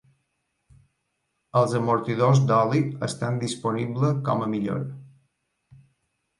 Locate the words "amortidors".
1.81-2.41